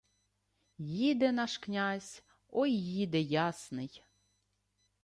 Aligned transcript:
Їде 0.77 1.31
наш 1.31 1.57
князь, 1.57 2.23
ой 2.47 2.71
їде 2.71 3.21
ясний 3.21 4.03